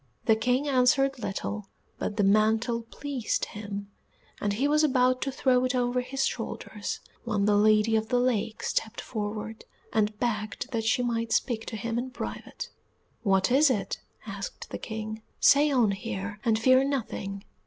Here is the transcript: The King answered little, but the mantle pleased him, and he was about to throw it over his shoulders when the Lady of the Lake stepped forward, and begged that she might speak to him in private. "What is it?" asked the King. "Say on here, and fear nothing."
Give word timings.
The 0.25 0.35
King 0.35 0.67
answered 0.67 1.19
little, 1.19 1.67
but 1.99 2.17
the 2.17 2.23
mantle 2.23 2.81
pleased 2.81 3.45
him, 3.45 3.91
and 4.39 4.53
he 4.53 4.67
was 4.67 4.83
about 4.83 5.21
to 5.21 5.31
throw 5.31 5.63
it 5.63 5.75
over 5.75 6.01
his 6.01 6.25
shoulders 6.25 7.01
when 7.23 7.45
the 7.45 7.55
Lady 7.55 7.95
of 7.95 8.07
the 8.07 8.17
Lake 8.19 8.63
stepped 8.63 8.99
forward, 8.99 9.63
and 9.93 10.17
begged 10.17 10.71
that 10.71 10.85
she 10.85 11.03
might 11.03 11.31
speak 11.31 11.67
to 11.67 11.75
him 11.77 11.99
in 11.99 12.09
private. 12.09 12.71
"What 13.21 13.51
is 13.51 13.69
it?" 13.69 14.01
asked 14.25 14.71
the 14.71 14.79
King. 14.79 15.21
"Say 15.39 15.69
on 15.69 15.91
here, 15.91 16.39
and 16.43 16.57
fear 16.57 16.83
nothing." 16.83 17.45